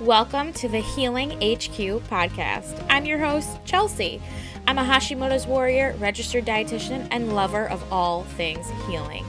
[0.00, 2.84] Welcome to the Healing HQ podcast.
[2.90, 4.20] I'm your host, Chelsea.
[4.66, 9.24] I'm a Hashimoto's warrior, registered dietitian, and lover of all things healing.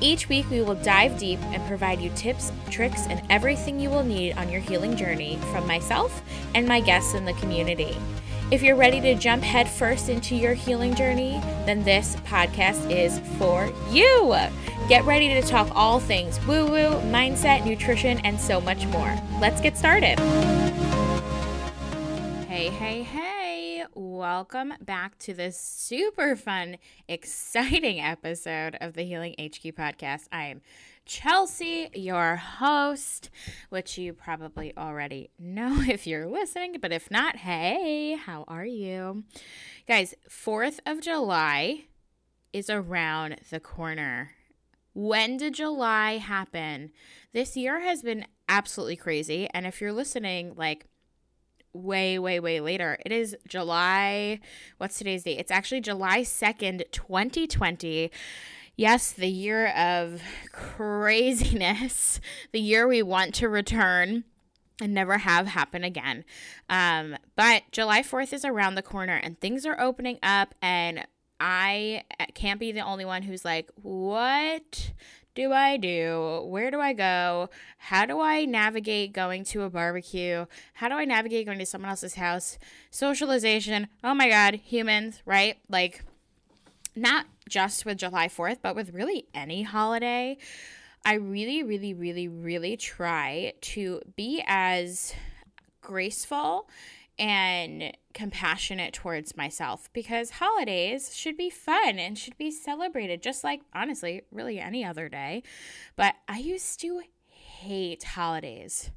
[0.00, 4.04] Each week, we will dive deep and provide you tips, tricks, and everything you will
[4.04, 6.22] need on your healing journey from myself
[6.54, 7.96] and my guests in the community.
[8.52, 13.68] If you're ready to jump headfirst into your healing journey, then this podcast is for
[13.90, 14.36] you.
[14.88, 19.12] Get ready to talk all things woo woo, mindset, nutrition, and so much more.
[19.40, 20.20] Let's get started.
[22.48, 23.84] Hey, hey, hey.
[23.94, 26.76] Welcome back to this super fun,
[27.08, 30.28] exciting episode of the Healing HQ podcast.
[30.30, 30.60] I am
[31.06, 33.30] Chelsea, your host,
[33.70, 39.24] which you probably already know if you're listening, but if not, hey, how are you?
[39.88, 41.84] Guys, 4th of July
[42.52, 44.32] is around the corner.
[44.92, 46.90] When did July happen?
[47.32, 49.48] This year has been absolutely crazy.
[49.54, 50.86] And if you're listening, like,
[51.72, 52.98] way, way, way later.
[53.04, 54.40] It is July,
[54.78, 55.38] what's today's date?
[55.38, 58.10] It's actually July 2nd, 2020.
[58.78, 60.20] Yes, the year of
[60.52, 62.20] craziness,
[62.52, 64.24] the year we want to return
[64.82, 66.24] and never have happen again.
[66.68, 71.06] Um, but July 4th is around the corner and things are opening up, and
[71.40, 72.04] I
[72.34, 74.92] can't be the only one who's like, what
[75.34, 76.42] do I do?
[76.46, 77.48] Where do I go?
[77.78, 80.44] How do I navigate going to a barbecue?
[80.74, 82.58] How do I navigate going to someone else's house?
[82.90, 83.88] Socialization.
[84.04, 85.56] Oh my God, humans, right?
[85.70, 86.04] Like,
[86.96, 90.38] not just with July 4th, but with really any holiday.
[91.04, 95.14] I really, really, really, really try to be as
[95.80, 96.68] graceful
[97.18, 103.60] and compassionate towards myself because holidays should be fun and should be celebrated just like
[103.74, 105.42] honestly really any other day
[105.96, 108.90] but i used to hate holidays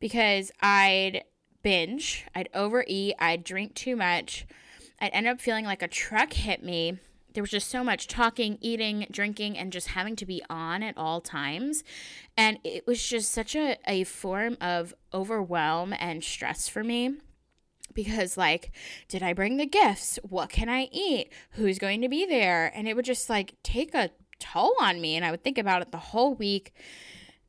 [0.00, 1.22] because i'd
[1.62, 4.46] binge i'd overeat i'd drink too much
[5.00, 6.98] i'd end up feeling like a truck hit me
[7.34, 10.96] there was just so much talking, eating, drinking, and just having to be on at
[10.96, 11.84] all times.
[12.36, 17.16] And it was just such a, a form of overwhelm and stress for me
[17.92, 18.70] because like
[19.08, 20.18] did i bring the gifts?
[20.22, 21.32] What can i eat?
[21.52, 22.72] Who's going to be there?
[22.74, 25.82] And it would just like take a toll on me and i would think about
[25.82, 26.72] it the whole week.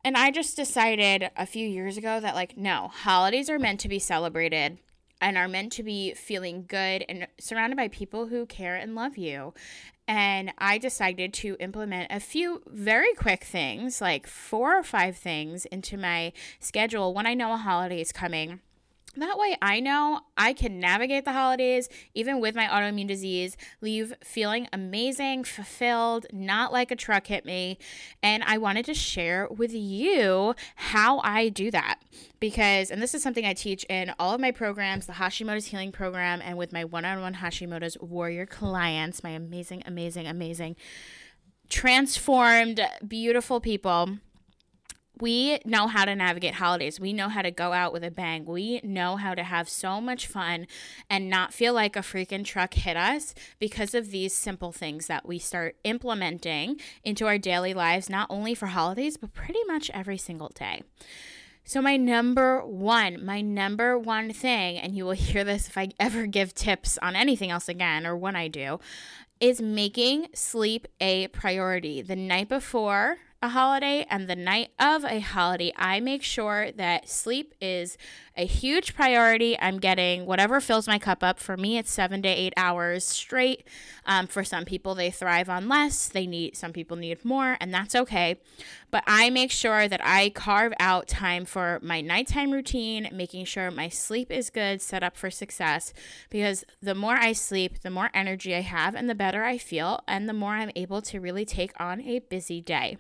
[0.04, 3.88] And i just decided a few years ago that like no holidays are meant to
[3.88, 4.80] be celebrated
[5.22, 9.18] and are meant to be feeling good and surrounded by people who care and love
[9.18, 9.54] you.
[10.08, 15.66] And I decided to implement a few very quick things, like four or five things,
[15.66, 18.60] into my schedule when I know a holiday is coming
[19.20, 24.14] that way, I know I can navigate the holidays, even with my autoimmune disease, leave
[24.24, 27.78] feeling amazing, fulfilled, not like a truck hit me.
[28.24, 32.00] And I wanted to share with you how I do that.
[32.40, 35.92] Because, and this is something I teach in all of my programs the Hashimoto's Healing
[35.92, 40.76] Program, and with my one on one Hashimoto's Warrior clients, my amazing, amazing, amazing,
[41.70, 44.18] transformed, beautiful people
[45.22, 47.00] we know how to navigate holidays.
[47.00, 48.46] We know how to go out with a bang.
[48.46, 50.68] We know how to have so much fun
[51.10, 55.28] and not feel like a freaking truck hit us because of these simple things that
[55.28, 60.18] we start implementing into our daily lives, not only for holidays, but pretty much every
[60.18, 60.82] single day.
[61.64, 65.90] So, my number one, my number one thing, and you will hear this if I
[66.00, 68.80] ever give tips on anything else again or when I do,
[69.40, 72.02] is making sleep a priority.
[72.02, 77.10] The night before, a holiday and the night of a holiday, I make sure that
[77.10, 77.98] sleep is
[78.38, 79.60] a huge priority.
[79.60, 81.40] I'm getting whatever fills my cup up.
[81.40, 83.68] For me, it's seven to eight hours straight.
[84.06, 86.08] Um, for some people, they thrive on less.
[86.08, 88.40] They need some people need more, and that's okay.
[88.92, 93.72] But I make sure that I carve out time for my nighttime routine, making sure
[93.72, 95.94] my sleep is good, set up for success.
[96.30, 100.02] Because the more I sleep, the more energy I have, and the better I feel,
[100.08, 102.98] and the more I'm able to really take on a busy day.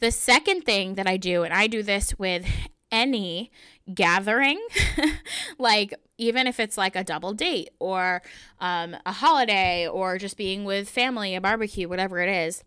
[0.00, 2.46] The second thing that I do, and I do this with
[2.90, 3.50] any
[3.92, 4.64] gathering,
[5.58, 8.22] like even if it's like a double date or
[8.60, 12.62] um, a holiday or just being with family, a barbecue, whatever it is,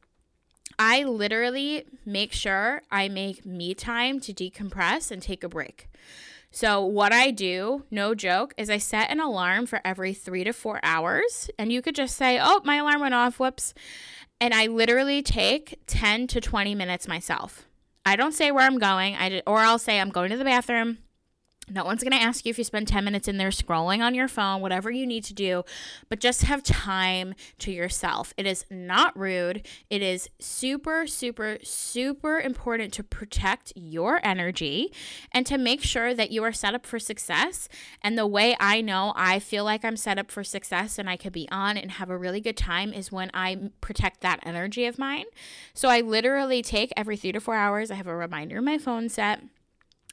[0.80, 5.88] I literally make sure I make me time to decompress and take a break.
[6.52, 10.54] So, what I do, no joke, is I set an alarm for every three to
[10.54, 11.50] four hours.
[11.60, 13.74] And you could just say, oh, my alarm went off, whoops.
[14.40, 17.68] And I literally take 10 to 20 minutes myself.
[18.06, 21.00] I don't say where I'm going, I or I'll say I'm going to the bathroom.
[21.70, 24.16] No one's going to ask you if you spend 10 minutes in there scrolling on
[24.16, 25.64] your phone, whatever you need to do,
[26.08, 28.34] but just have time to yourself.
[28.38, 29.68] It is not rude.
[29.90, 34.94] It is super, super, super important to protect your energy
[35.34, 37.68] and to make sure that you are set up for success.
[38.02, 41.18] And the way I know I feel like I'm set up for success and I
[41.18, 44.86] could be on and have a really good time is when I protect that energy
[44.86, 45.26] of mine.
[45.74, 48.78] So I literally take every three to four hours, I have a reminder in my
[48.78, 49.42] phone set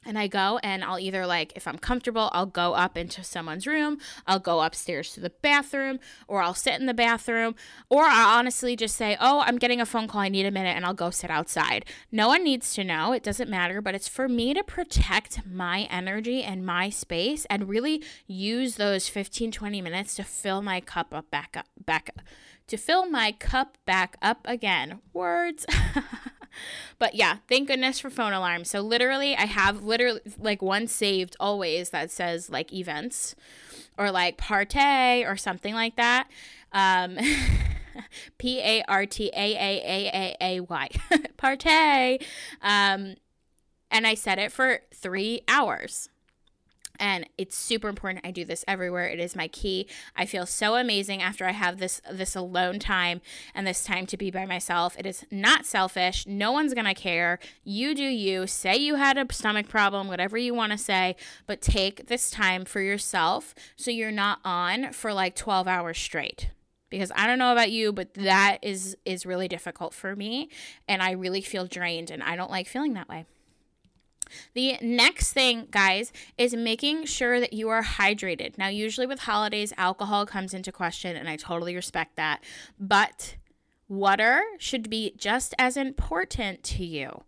[0.05, 3.67] and I go and I'll either like if I'm comfortable, I'll go up into someone's
[3.67, 7.55] room, I'll go upstairs to the bathroom, or I'll sit in the bathroom,
[7.89, 10.77] or I'll honestly just say, "Oh, I'm getting a phone call, I need a minute,"
[10.77, 11.85] and I'll go sit outside.
[12.13, 15.83] No one needs to know, it doesn't matter, but it's for me to protect my
[15.91, 21.13] energy and my space and really use those 15 20 minutes to fill my cup
[21.13, 22.25] up back up back up,
[22.67, 25.01] to fill my cup back up again.
[25.13, 25.67] Words.
[26.99, 28.71] but yeah, thank goodness for phone alarms.
[28.71, 33.35] So literally, I have literally like one saved always that says like events
[33.99, 36.29] or like partay or something like that.
[36.73, 37.19] Um,
[38.39, 40.89] P A R T A A A A A Y.
[41.39, 42.23] Partay.
[42.63, 43.15] Um,
[43.91, 46.09] and I set it for three hours
[46.99, 48.25] and it's super important.
[48.27, 49.07] I do this everywhere.
[49.07, 49.89] It is my key.
[50.17, 53.21] I feel so amazing after i have this this alone time
[53.55, 54.97] and this time to be by myself.
[54.99, 56.27] It is not selfish.
[56.27, 57.39] No one's gonna care.
[57.65, 58.47] You do you.
[58.47, 62.65] Say you had a stomach problem whatever you want to say but take this time
[62.65, 66.51] for yourself so you're not on for like 12 hours straight.
[66.91, 70.49] Because I don't know about you, but that is is really difficult for me
[70.87, 73.25] and I really feel drained and I don't like feeling that way.
[74.55, 78.59] The next thing, guys, is making sure that you are hydrated.
[78.59, 82.43] Now, usually with holidays, alcohol comes into question, and I totally respect that.
[82.79, 83.37] But
[83.89, 87.25] water should be just as important to you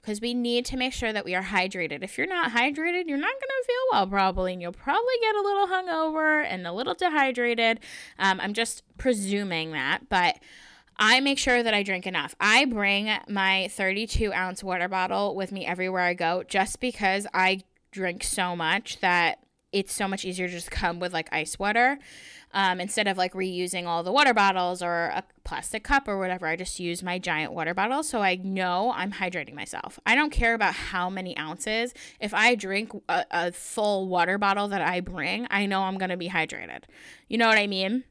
[0.00, 2.02] because we need to make sure that we are hydrated.
[2.02, 5.34] If you're not hydrated, you're not going to feel well, probably, and you'll probably get
[5.34, 7.80] a little hungover and a little dehydrated.
[8.18, 10.38] Um, I'm just presuming that, but
[11.00, 12.34] I make sure that I drink enough.
[12.38, 17.62] I bring my 32 ounce water bottle with me everywhere I go just because I
[17.90, 19.38] drink so much that
[19.72, 21.98] it's so much easier to just come with like ice water.
[22.52, 26.46] Um, instead of like reusing all the water bottles or a plastic cup or whatever,
[26.46, 29.98] I just use my giant water bottle so I know I'm hydrating myself.
[30.04, 31.94] I don't care about how many ounces.
[32.20, 36.10] If I drink a, a full water bottle that I bring, I know I'm going
[36.10, 36.82] to be hydrated.
[37.28, 38.04] You know what I mean?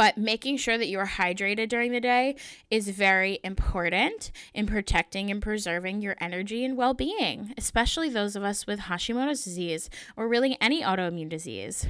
[0.00, 2.36] But making sure that you are hydrated during the day
[2.70, 8.42] is very important in protecting and preserving your energy and well being, especially those of
[8.42, 11.86] us with Hashimoto's disease or really any autoimmune disease.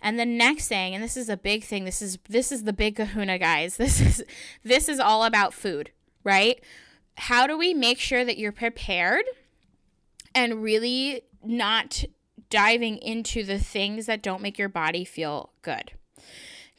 [0.00, 2.72] And the next thing, and this is a big thing, this is this is the
[2.72, 3.76] big kahuna, guys.
[3.76, 4.22] This is
[4.62, 5.90] this is all about food,
[6.22, 6.62] right?
[7.16, 9.24] How do we make sure that you're prepared
[10.32, 12.04] and really not
[12.50, 15.90] diving into the things that don't make your body feel good?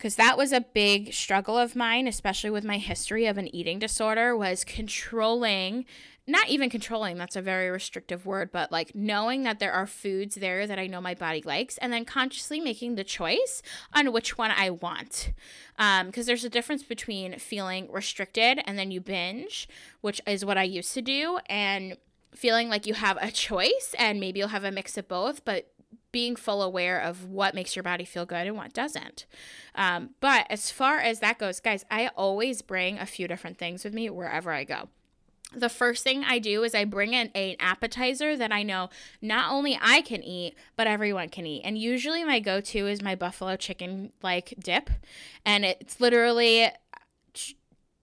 [0.01, 3.77] Because that was a big struggle of mine especially with my history of an eating
[3.77, 5.85] disorder was controlling
[6.25, 10.35] not even controlling that's a very restrictive word but like knowing that there are foods
[10.35, 13.61] there that i know my body likes and then consciously making the choice
[13.93, 15.33] on which one i want.
[15.77, 19.69] Because um, there's a difference between feeling restricted and then you binge
[20.01, 21.95] which is what i used to do and
[22.33, 25.70] feeling like you have a choice and maybe you'll have a mix of both but
[26.11, 29.25] being full aware of what makes your body feel good and what doesn't.
[29.75, 33.83] Um, but as far as that goes, guys, I always bring a few different things
[33.83, 34.89] with me wherever I go.
[35.53, 38.89] The first thing I do is I bring in an appetizer that I know
[39.21, 41.63] not only I can eat, but everyone can eat.
[41.65, 44.89] And usually my go to is my buffalo chicken like dip.
[45.45, 46.69] And it's literally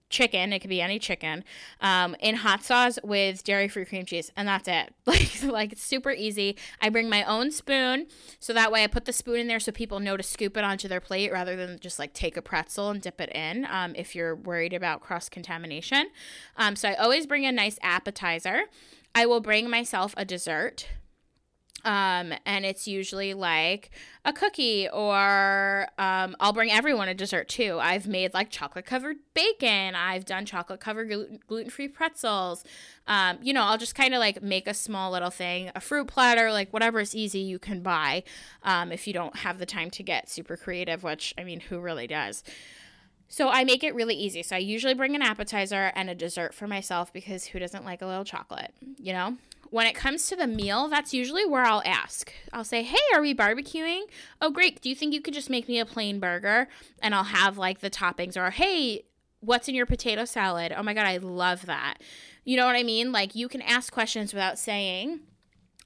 [0.09, 0.53] chicken.
[0.53, 1.43] It could be any chicken
[1.81, 4.93] um, in hot sauce with dairy free cream cheese and that's it.
[5.09, 6.55] Like like it's super easy.
[6.81, 8.07] I bring my own spoon
[8.39, 10.63] so that way i put the spoon in there so people know to scoop it
[10.63, 13.93] onto their plate rather than just like take a pretzel and dip it in um,
[13.95, 16.07] if you're worried about cross contamination
[16.57, 18.63] um, so i always bring a nice appetizer.
[19.15, 20.87] I will bring myself a dessert
[21.85, 23.91] um, and it's usually like
[24.25, 27.79] a cookie, or um, I'll bring everyone a dessert too.
[27.81, 29.95] I've made like chocolate covered bacon.
[29.95, 31.09] I've done chocolate covered
[31.47, 32.63] gluten free pretzels.
[33.07, 36.07] Um, you know, I'll just kind of like make a small little thing, a fruit
[36.07, 38.23] platter, like whatever is easy you can buy
[38.63, 41.79] um, if you don't have the time to get super creative, which I mean, who
[41.79, 42.43] really does?
[43.31, 44.41] So I make it really easy.
[44.41, 48.01] So I usually bring an appetizer and a dessert for myself because who doesn't like
[48.01, 49.37] a little chocolate, you know?
[49.71, 52.33] When it comes to the meal, that's usually where I'll ask.
[52.51, 54.03] I'll say, Hey, are we barbecuing?
[54.41, 54.81] Oh, great.
[54.81, 56.67] Do you think you could just make me a plain burger?
[57.01, 58.35] And I'll have like the toppings.
[58.35, 59.03] Or, Hey,
[59.41, 60.73] what's in your potato salad?
[60.75, 61.97] Oh my God, I love that.
[62.43, 63.11] You know what I mean?
[63.11, 65.21] Like you can ask questions without saying,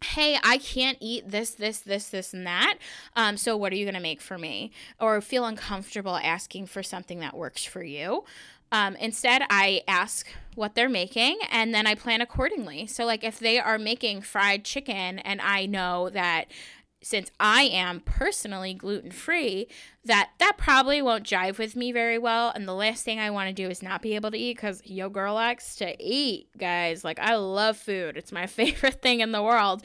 [0.04, 2.78] hey, I can't eat this, this, this, this, and that.
[3.16, 4.72] Um, so what are you going to make for me?
[5.00, 8.24] Or feel uncomfortable asking for something that works for you.
[8.74, 12.88] Um, instead, I ask what they're making and then I plan accordingly.
[12.88, 16.48] So, like, if they are making fried chicken and I know that
[17.04, 19.68] since I am personally gluten free,
[20.06, 22.52] that that probably won't jive with me very well.
[22.56, 24.82] And the last thing I want to do is not be able to eat because
[24.86, 27.04] yo girl likes to eat, guys.
[27.04, 29.84] Like I love food; it's my favorite thing in the world.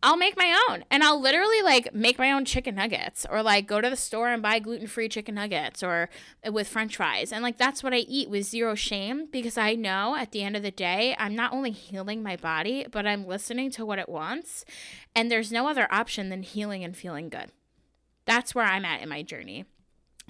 [0.00, 3.66] I'll make my own and I'll literally like make my own chicken nuggets or like
[3.66, 6.08] go to the store and buy gluten free chicken nuggets or
[6.46, 7.32] uh, with french fries.
[7.32, 10.56] And like that's what I eat with zero shame because I know at the end
[10.56, 14.08] of the day, I'm not only healing my body, but I'm listening to what it
[14.08, 14.64] wants.
[15.16, 17.50] And there's no other option than healing and feeling good.
[18.24, 19.64] That's where I'm at in my journey.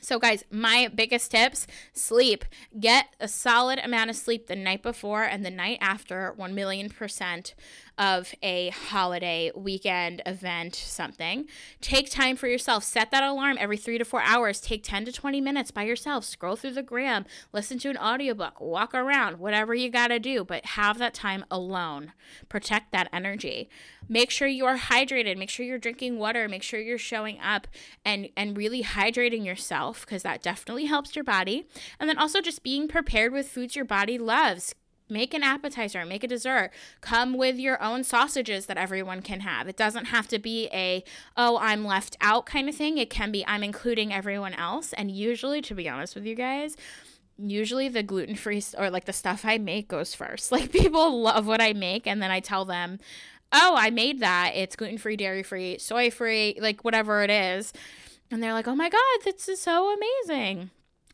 [0.01, 2.45] So, guys, my biggest tips sleep.
[2.79, 6.89] Get a solid amount of sleep the night before and the night after, 1 million
[6.89, 7.55] percent
[7.99, 11.47] of a holiday, weekend, event, something.
[11.81, 12.85] Take time for yourself.
[12.85, 14.61] Set that alarm every three to four hours.
[14.61, 16.25] Take 10 to 20 minutes by yourself.
[16.25, 20.45] Scroll through the gram, listen to an audiobook, walk around, whatever you got to do,
[20.45, 22.13] but have that time alone.
[22.49, 23.69] Protect that energy.
[24.09, 25.37] Make sure you are hydrated.
[25.37, 26.49] Make sure you're drinking water.
[26.49, 27.67] Make sure you're showing up
[28.05, 29.45] and, and really hydrating
[29.89, 31.67] yourself because that definitely helps your body.
[31.99, 34.75] And then also just being prepared with foods your body loves
[35.11, 36.71] make an appetizer, make a dessert.
[37.01, 39.67] Come with your own sausages that everyone can have.
[39.67, 41.03] It doesn't have to be a,
[41.35, 42.99] oh, I'm left out kind of thing.
[42.99, 44.93] It can be, I'm including everyone else.
[44.93, 46.77] And usually, to be honest with you guys,
[47.39, 50.53] usually the gluten free or like the stuff I make goes first.
[50.59, 52.99] Like people love what I make, and then I tell them,
[53.51, 54.53] oh, I made that.
[54.57, 57.73] It's gluten free, dairy free, soy free, like whatever it is.
[58.31, 60.71] And they're like, oh my God, this is so amazing.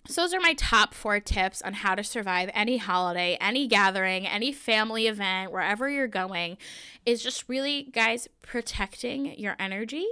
[0.06, 4.26] So, those are my top four tips on how to survive any holiday, any gathering,
[4.26, 6.58] any family event, wherever you're going.
[7.06, 10.06] Is just really, guys, protecting your energy,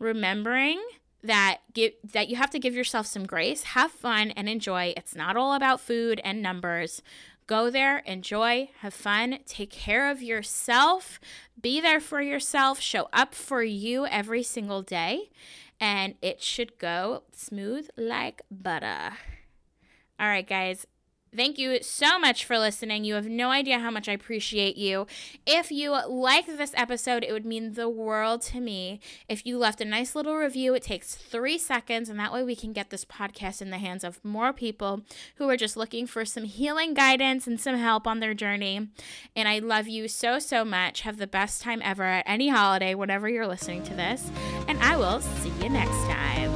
[0.00, 0.82] remembering
[1.22, 4.94] that give that you have to give yourself some grace, have fun and enjoy.
[4.96, 7.00] It's not all about food and numbers.
[7.46, 11.20] Go there, enjoy, have fun, take care of yourself,
[11.60, 15.30] be there for yourself, show up for you every single day
[15.80, 19.12] and it should go smooth like butter.
[20.18, 20.86] All right, guys.
[21.34, 23.04] Thank you so much for listening.
[23.04, 25.06] You have no idea how much I appreciate you.
[25.46, 29.80] If you liked this episode, it would mean the world to me if you left
[29.80, 30.74] a nice little review.
[30.74, 34.02] It takes three seconds, and that way we can get this podcast in the hands
[34.02, 35.02] of more people
[35.36, 38.88] who are just looking for some healing guidance and some help on their journey.
[39.36, 41.02] And I love you so, so much.
[41.02, 44.28] Have the best time ever at any holiday, whenever you're listening to this.
[44.66, 46.49] And I will see you next time.